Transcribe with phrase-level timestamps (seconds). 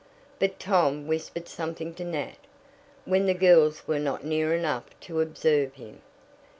[0.39, 2.37] But Tom whispered something to Nat
[3.05, 6.01] when the girls were not near enough to observe him.